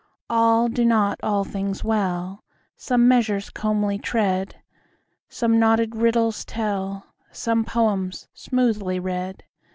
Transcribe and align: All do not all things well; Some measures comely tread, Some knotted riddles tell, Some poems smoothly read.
All 0.31 0.67
do 0.67 0.83
not 0.83 1.19
all 1.21 1.43
things 1.43 1.83
well; 1.83 2.43
Some 2.75 3.07
measures 3.07 3.51
comely 3.51 3.99
tread, 3.99 4.55
Some 5.29 5.59
knotted 5.59 5.95
riddles 5.95 6.43
tell, 6.43 7.13
Some 7.31 7.63
poems 7.65 8.27
smoothly 8.33 8.99
read. 8.99 9.43